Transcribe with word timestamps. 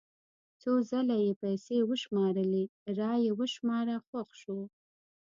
څو 0.61 0.71
ځله 0.89 1.15
یې 1.25 1.33
پیسې 1.43 1.77
وشمارلې 1.89 2.63
را 2.99 3.13
یې 3.23 3.31
وشماره 3.39 3.95
خوښ 4.07 4.29
شو. 4.41 4.59